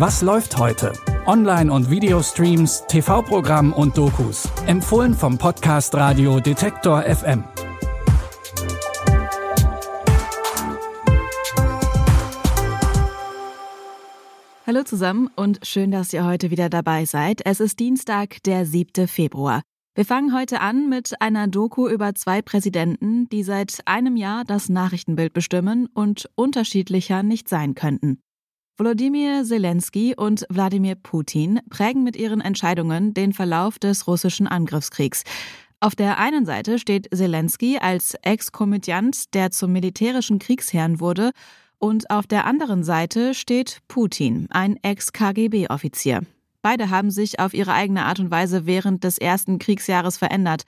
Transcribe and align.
Was 0.00 0.22
läuft 0.22 0.56
heute? 0.56 0.94
Online- 1.26 1.70
und 1.70 1.90
Videostreams, 1.90 2.84
TV-Programm 2.88 3.74
und 3.74 3.98
Dokus. 3.98 4.48
Empfohlen 4.66 5.12
vom 5.12 5.36
Podcast 5.36 5.94
Radio 5.94 6.40
Detektor 6.40 7.02
FM. 7.02 7.44
Hallo 14.66 14.84
zusammen 14.84 15.28
und 15.36 15.58
schön, 15.66 15.90
dass 15.90 16.14
ihr 16.14 16.24
heute 16.24 16.50
wieder 16.50 16.70
dabei 16.70 17.04
seid. 17.04 17.42
Es 17.44 17.60
ist 17.60 17.78
Dienstag, 17.78 18.42
der 18.44 18.64
7. 18.64 19.06
Februar. 19.06 19.60
Wir 19.94 20.06
fangen 20.06 20.34
heute 20.34 20.62
an 20.62 20.88
mit 20.88 21.20
einer 21.20 21.46
Doku 21.46 21.86
über 21.86 22.14
zwei 22.14 22.40
Präsidenten, 22.40 23.28
die 23.28 23.42
seit 23.42 23.80
einem 23.84 24.16
Jahr 24.16 24.44
das 24.44 24.70
Nachrichtenbild 24.70 25.34
bestimmen 25.34 25.88
und 25.92 26.26
unterschiedlicher 26.36 27.22
nicht 27.22 27.50
sein 27.50 27.74
könnten. 27.74 28.22
Volodymyr 28.80 29.44
Zelensky 29.44 30.14
und 30.16 30.46
Wladimir 30.48 30.94
Putin 30.94 31.60
prägen 31.68 32.02
mit 32.02 32.16
ihren 32.16 32.40
Entscheidungen 32.40 33.12
den 33.12 33.34
Verlauf 33.34 33.78
des 33.78 34.06
russischen 34.06 34.46
Angriffskriegs. 34.46 35.22
Auf 35.80 35.94
der 35.94 36.16
einen 36.16 36.46
Seite 36.46 36.78
steht 36.78 37.06
Zelensky 37.14 37.76
als 37.76 38.14
Ex-Komödiant, 38.22 39.34
der 39.34 39.50
zum 39.50 39.72
militärischen 39.72 40.38
Kriegsherrn 40.38 40.98
wurde, 40.98 41.32
und 41.78 42.08
auf 42.10 42.26
der 42.26 42.46
anderen 42.46 42.82
Seite 42.82 43.34
steht 43.34 43.80
Putin, 43.86 44.46
ein 44.48 44.78
Ex-KGB-Offizier. 44.82 46.22
Beide 46.62 46.88
haben 46.88 47.10
sich 47.10 47.38
auf 47.38 47.52
ihre 47.52 47.74
eigene 47.74 48.06
Art 48.06 48.18
und 48.18 48.30
Weise 48.30 48.64
während 48.64 49.04
des 49.04 49.18
ersten 49.18 49.58
Kriegsjahres 49.58 50.16
verändert. 50.16 50.62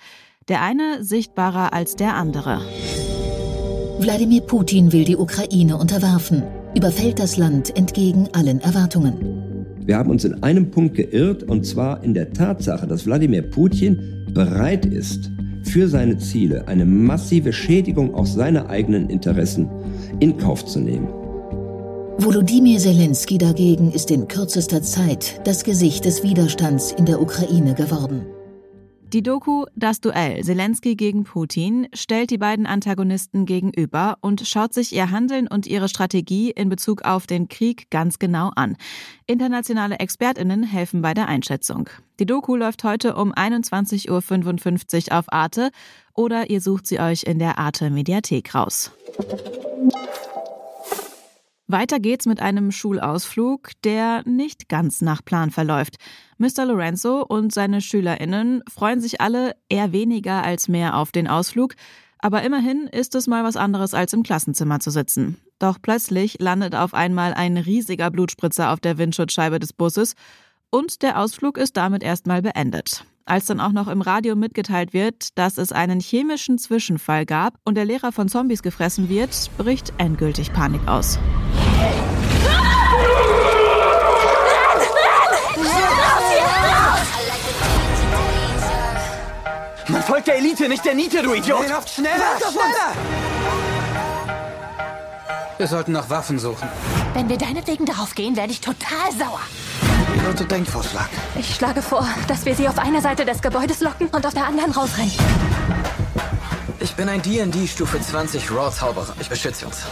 Der 0.49 0.61
eine 0.61 1.03
sichtbarer 1.03 1.73
als 1.73 1.97
der 1.97 2.15
andere. 2.17 2.61
Wladimir 4.01 4.43
Putin 4.43 4.93
will 4.93 5.05
die 5.05 5.17
Ukraine 5.17 5.79
unterwerfen, 5.79 6.43
überfällt 6.75 7.19
das 7.19 7.37
Land 7.37 7.77
entgegen 7.77 8.29
allen 8.33 8.61
Erwartungen. 8.61 9.43
Wir 9.85 9.97
haben 9.97 10.11
uns 10.11 10.25
in 10.25 10.43
einem 10.43 10.71
Punkt 10.71 10.95
geirrt, 10.97 11.43
und 11.43 11.67
zwar 11.67 12.05
in 12.05 12.15
der 12.15 12.33
Tatsache, 12.33 12.87
dass 12.87 13.07
Wladimir 13.07 13.43
Putin 13.43 14.27
bereit 14.33 14.87
ist, 14.87 15.31
für 15.65 15.89
seine 15.89 16.19
Ziele 16.19 16.69
eine 16.69 16.85
massive 16.85 17.53
Schädigung 17.53 18.15
auch 18.15 18.27
seiner 18.27 18.69
eigenen 18.69 19.11
Interessen 19.11 19.69
in 20.21 20.37
Kauf 20.37 20.65
zu 20.65 20.81
nehmen. 20.81 21.09
Volodymyr 22.19 22.79
Zelensky 22.79 23.39
dagegen 23.39 23.91
ist 23.91 24.11
in 24.11 24.29
kürzester 24.29 24.83
Zeit 24.83 25.41
das 25.45 25.65
Gesicht 25.65 26.05
des 26.05 26.23
Widerstands 26.23 26.93
in 26.93 27.07
der 27.07 27.21
Ukraine 27.21 27.75
geworden. 27.75 28.27
Die 29.13 29.23
Doku 29.23 29.67
Das 29.77 30.01
Duell 30.01 30.43
Zelensky 30.43 30.97
gegen 30.97 31.25
Putin 31.25 31.87
stellt 31.93 32.31
die 32.31 32.39
beiden 32.39 32.65
Antagonisten 32.65 33.45
gegenüber 33.45 34.17
und 34.23 34.49
schaut 34.49 34.73
sich 34.73 34.95
ihr 34.95 35.11
Handeln 35.11 35.49
und 35.49 35.67
ihre 35.67 35.91
Strategie 35.91 36.51
in 36.51 36.71
Bezug 36.71 37.03
auf 37.03 37.27
den 37.27 37.49
Krieg 37.49 37.91
ganz 37.91 38.19
genau 38.19 38.53
an. 38.57 38.75
Internationale 39.27 39.99
Expertinnen 39.99 40.63
helfen 40.63 41.03
bei 41.03 41.13
der 41.13 41.29
Einschätzung. 41.29 41.91
Die 42.21 42.25
Doku 42.25 42.57
läuft 42.57 42.85
heute 42.85 43.15
um 43.15 43.35
21.55 43.35 45.11
Uhr 45.11 45.19
auf 45.19 45.31
Arte 45.31 45.73
oder 46.15 46.49
ihr 46.49 46.63
sucht 46.63 46.87
sie 46.87 46.99
euch 46.99 47.25
in 47.25 47.39
der 47.39 47.59
Arte 47.59 47.91
Mediathek 47.91 48.55
raus. 48.55 48.93
Weiter 51.73 51.99
geht's 51.99 52.27
mit 52.27 52.41
einem 52.41 52.71
Schulausflug, 52.71 53.71
der 53.83 54.23
nicht 54.27 54.69
ganz 54.69 55.01
nach 55.01 55.25
Plan 55.25 55.51
verläuft. 55.51 55.97
Mr. 56.39 56.67
Lorenzo 56.67 57.23
und 57.23 57.53
seine 57.53 57.81
SchülerInnen 57.81 58.63
freuen 58.71 59.01
sich 59.01 59.21
alle 59.21 59.57
eher 59.69 59.93
weniger 59.93 60.45
als 60.45 60.69
mehr 60.69 60.97
auf 60.97 61.11
den 61.11 61.27
Ausflug, 61.27 61.75
aber 62.19 62.43
immerhin 62.43 62.87
ist 62.87 63.15
es 63.15 63.27
mal 63.27 63.43
was 63.43 63.57
anderes 63.57 63.95
als 63.95 64.13
im 64.13 64.23
Klassenzimmer 64.23 64.79
zu 64.79 64.91
sitzen. 64.91 65.39
Doch 65.59 65.79
plötzlich 65.81 66.41
landet 66.41 66.75
auf 66.75 66.95
einmal 66.95 67.35
ein 67.35 67.57
riesiger 67.57 68.11
Blutspritzer 68.11 68.71
auf 68.71 68.79
der 68.79 68.99
Windschutzscheibe 68.99 69.59
des 69.59 69.73
Busses 69.73 70.15
und 70.71 71.03
der 71.03 71.19
Ausflug 71.19 71.59
ist 71.59 71.77
damit 71.77 72.03
erstmal 72.03 72.43
beendet. 72.43 73.05
Als 73.25 73.47
dann 73.47 73.61
auch 73.61 73.73
noch 73.73 73.89
im 73.89 74.01
Radio 74.01 74.35
mitgeteilt 74.35 74.93
wird, 74.93 75.39
dass 75.39 75.57
es 75.57 75.71
einen 75.71 76.01
chemischen 76.01 76.59
Zwischenfall 76.59 77.25
gab 77.25 77.55
und 77.65 77.77
der 77.77 77.85
Lehrer 77.85 78.11
von 78.11 78.29
Zombies 78.29 78.63
gefressen 78.63 79.09
wird, 79.09 79.51
bricht 79.59 79.93
endgültig 79.99 80.53
Panik 80.53 80.87
aus. 80.89 81.19
Man 89.89 90.03
folgt 90.03 90.27
der 90.27 90.39
Elite, 90.39 90.69
nicht 90.69 90.85
der 90.85 90.95
Niete, 90.95 91.23
du 91.23 91.35
Idiot! 91.35 91.61
Schneller! 91.61 91.83
Schneller! 91.87 92.93
Wir 95.59 95.67
sollten 95.69 95.93
nach 95.93 96.11
Waffen 96.11 96.39
suchen. 96.39 96.69
Wenn 97.15 97.29
wir 97.29 97.39
deinetwegen 97.39 97.87
darauf 97.87 98.15
gehen, 98.15 98.35
werde 98.37 98.53
ich 98.53 98.61
total 98.61 99.13
sauer. 99.17 99.41
Wie 100.23 100.27
lautet 100.27 100.53
dein 100.53 100.65
Vorschlag? 100.65 101.09
Ich 101.37 101.53
schlage 101.53 101.83
vor, 101.83 102.07
dass 102.29 102.47
wir 102.47 102.55
sie 102.55 102.69
auf 102.69 102.79
einer 102.79 103.01
Seite 103.01 103.25
des 103.25 103.43
Gebäudes 103.43 103.81
locken 103.81 104.07
und 104.07 104.25
auf 104.25 104.33
der 104.33 104.47
anderen 104.47 104.71
rausrennen. 104.71 105.11
Ich 106.79 106.95
bin 106.95 107.09
ein 107.09 107.21
D&D 107.21 107.67
Stufe 107.67 108.01
20 108.01 108.53
Raw 108.53 108.71
Zauberer. 108.71 109.17
Ich 109.21 109.29
beschütze 109.29 109.67
uns. 109.67 109.85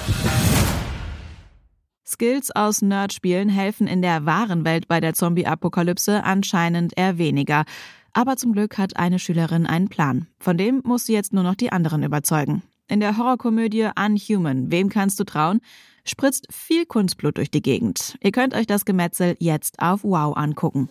Skills 2.06 2.54
aus 2.54 2.80
Nerdspielen 2.80 3.48
helfen 3.48 3.88
in 3.88 4.02
der 4.02 4.24
wahren 4.24 4.64
Welt 4.64 4.86
bei 4.86 5.00
der 5.00 5.14
Zombie-Apokalypse 5.14 6.22
anscheinend 6.22 6.97
eher 6.97 7.18
weniger. 7.18 7.64
Aber 8.12 8.36
zum 8.36 8.52
Glück 8.52 8.78
hat 8.78 8.97
eine 8.97 9.18
Schülerin 9.18 9.66
einen 9.66 9.88
Plan. 9.88 10.28
Von 10.38 10.56
dem 10.56 10.80
muss 10.84 11.06
sie 11.06 11.12
jetzt 11.12 11.32
nur 11.32 11.42
noch 11.42 11.56
die 11.56 11.72
anderen 11.72 12.04
überzeugen. 12.04 12.62
In 12.86 13.00
der 13.00 13.16
Horrorkomödie 13.16 13.91
Unhuman, 13.98 14.70
wem 14.70 14.91
kannst 14.91 15.18
du 15.18 15.24
trauen, 15.24 15.60
spritzt 16.04 16.46
viel 16.50 16.86
Kunstblut 16.86 17.36
durch 17.36 17.50
die 17.50 17.62
Gegend. 17.62 18.16
Ihr 18.22 18.32
könnt 18.32 18.54
euch 18.54 18.66
das 18.66 18.84
Gemetzel 18.84 19.36
jetzt 19.38 19.80
auf 19.80 20.04
Wow 20.04 20.36
angucken. 20.36 20.88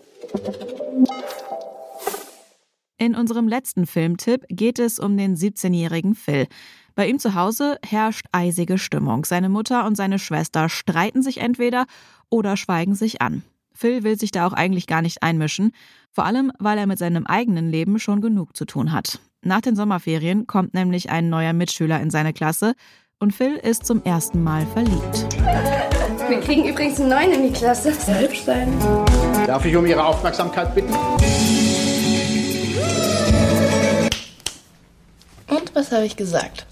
In 2.98 3.16
unserem 3.16 3.48
letzten 3.48 3.88
Filmtipp 3.88 4.44
geht 4.50 4.78
es 4.78 5.00
um 5.00 5.16
den 5.16 5.38
17-jährigen 5.38 6.16
Phil. 6.16 6.48
Bei 6.96 7.08
ihm 7.08 7.18
zu 7.18 7.34
Hause 7.34 7.78
herrscht 7.86 8.26
eisige 8.34 8.78
Stimmung. 8.78 9.24
Seine 9.24 9.48
Mutter 9.48 9.86
und 9.86 9.96
seine 9.96 10.20
Schwester 10.20 10.68
streiten 10.68 11.22
sich 11.22 11.38
entweder 11.38 11.86
oder 12.30 12.58
schweigen 12.58 12.96
sich 12.96 13.22
an. 13.22 13.44
Phil 13.74 14.04
will 14.04 14.20
sich 14.20 14.32
da 14.32 14.46
auch 14.46 14.52
eigentlich 14.52 14.86
gar 14.86 15.02
nicht 15.02 15.24
einmischen, 15.24 15.72
vor 16.12 16.26
allem 16.26 16.52
weil 16.60 16.78
er 16.78 16.88
mit 16.88 17.00
seinem 17.00 17.26
eigenen 17.26 17.72
Leben 17.72 18.00
schon 18.00 18.20
genug 18.20 18.58
zu 18.58 18.66
tun 18.66 18.92
hat. 18.92 19.22
Nach 19.42 19.62
den 19.62 19.78
Sommerferien 19.78 20.48
kommt 20.48 20.74
nämlich 20.74 21.10
ein 21.10 21.30
neuer 21.30 21.54
Mitschüler 21.54 22.02
in 22.02 22.10
seine 22.10 22.34
Klasse 22.34 22.74
und 23.22 23.34
Phil 23.34 23.58
ist 23.58 23.86
zum 23.86 24.02
ersten 24.06 24.42
Mal 24.44 24.66
verliebt. 24.68 25.28
Wir 26.30 26.40
kriegen 26.40 26.66
übrigens 26.66 27.00
einen 27.02 27.10
neuen 27.10 27.32
in 27.34 27.44
die 27.44 27.52
Klasse. 27.52 27.94
Sehr 27.94 28.22
hübsch 28.22 28.44
sein. 28.46 28.72
Darf 29.46 29.66
ich 29.66 29.76
um 29.76 29.86
Ihre 29.86 30.06
Aufmerksamkeit 30.06 30.74
bitten? 30.74 30.94
Und 35.48 35.76
was 35.76 35.92
habe 35.92 36.06
ich 36.06 36.16
gesagt? 36.16 36.66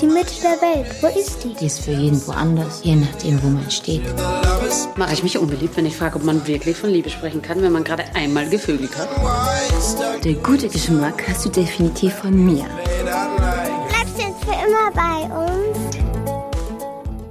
Die 0.00 0.06
Mitte 0.06 0.32
der 0.42 0.60
Welt, 0.60 0.86
wo 1.00 1.06
ist 1.06 1.44
die? 1.44 1.54
Die 1.54 1.66
ist 1.66 1.80
für 1.80 1.92
jeden 1.92 2.26
woanders, 2.26 2.80
je 2.82 2.96
nachdem, 2.96 3.42
wo 3.42 3.48
man 3.48 3.70
steht. 3.70 4.02
Mache 4.96 5.12
ich 5.12 5.22
mich 5.22 5.38
unbeliebt, 5.38 5.76
wenn 5.76 5.86
ich 5.86 5.96
frage, 5.96 6.16
ob 6.16 6.24
man 6.24 6.46
wirklich 6.46 6.76
von 6.76 6.90
Liebe 6.90 7.10
sprechen 7.10 7.42
kann, 7.42 7.62
wenn 7.62 7.72
man 7.72 7.84
gerade 7.84 8.04
einmal 8.14 8.48
gevögelt 8.48 8.92
hat? 8.96 9.08
Der 10.24 10.34
gute 10.34 10.68
Geschmack 10.68 11.22
hast 11.28 11.44
du 11.44 11.50
definitiv 11.50 12.14
von 12.14 12.32
mir. 12.32 12.66
Immer 14.64 14.90
bei 14.92 15.22
uns? 15.34 15.96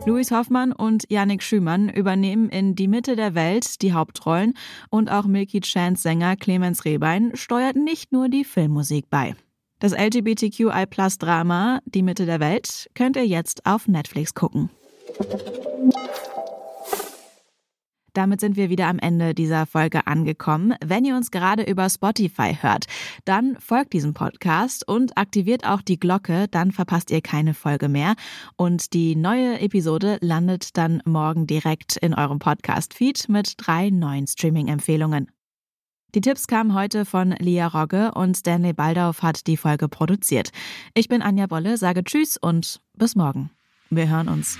Louis 0.06 0.32
Hoffmann 0.32 0.72
und 0.72 1.06
Yannick 1.10 1.44
Schümann 1.44 1.90
übernehmen 1.90 2.50
in 2.50 2.76
Die 2.76 2.88
Mitte 2.88 3.16
der 3.16 3.36
Welt 3.36 3.82
die 3.82 3.94
Hauptrollen 3.94 4.56
und 4.90 5.12
auch 5.12 5.26
Milky 5.26 5.62
Chans 5.62 6.02
Sänger 6.02 6.36
Clemens 6.36 6.86
Rehbein 6.86 7.32
steuert 7.36 7.76
nicht 7.76 8.12
nur 8.12 8.28
die 8.28 8.44
Filmmusik 8.44 9.10
bei. 9.10 9.36
Das 9.80 9.94
LGBTQI-Plus-Drama 9.94 11.80
Die 11.86 12.04
Mitte 12.04 12.26
der 12.26 12.40
Welt 12.40 12.90
könnt 12.96 13.16
ihr 13.16 13.26
jetzt 13.26 13.66
auf 13.66 13.88
Netflix 13.88 14.34
gucken. 14.34 14.70
Damit 18.22 18.40
sind 18.40 18.56
wir 18.56 18.70
wieder 18.70 18.86
am 18.86 19.00
Ende 19.00 19.34
dieser 19.34 19.66
Folge 19.66 20.06
angekommen. 20.06 20.76
Wenn 20.86 21.06
ihr 21.06 21.16
uns 21.16 21.32
gerade 21.32 21.64
über 21.64 21.90
Spotify 21.90 22.56
hört, 22.62 22.86
dann 23.26 23.58
folgt 23.60 23.94
diesem 23.94 24.14
Podcast 24.14 24.88
und 24.88 25.18
aktiviert 25.18 25.66
auch 25.66 25.82
die 25.82 26.00
Glocke, 26.00 26.46
dann 26.48 26.72
verpasst 26.72 27.10
ihr 27.10 27.22
keine 27.22 27.56
Folge 27.56 27.90
mehr. 27.90 28.14
Und 28.58 28.94
die 28.94 29.16
neue 29.16 29.60
Episode 29.60 30.20
landet 30.22 30.78
dann 30.78 31.02
morgen 31.04 31.48
direkt 31.48 31.98
in 31.98 32.14
eurem 32.14 32.38
Podcast-Feed 32.38 33.28
mit 33.28 33.56
drei 33.58 33.90
neuen 33.90 34.28
Streaming-Empfehlungen. 34.28 35.32
Die 36.14 36.22
Tipps 36.22 36.46
kamen 36.46 36.76
heute 36.76 37.06
von 37.06 37.32
Lia 37.40 37.66
Rogge 37.66 38.12
und 38.12 38.38
Stanley 38.38 38.74
Baldauf 38.74 39.24
hat 39.24 39.48
die 39.48 39.58
Folge 39.58 39.88
produziert. 39.88 40.52
Ich 40.94 41.08
bin 41.08 41.24
Anja 41.24 41.48
Bolle, 41.48 41.76
sage 41.78 42.04
Tschüss 42.04 42.38
und 42.38 42.82
bis 42.94 43.16
morgen. 43.16 43.50
Wir 43.90 44.08
hören 44.10 44.28
uns. 44.28 44.60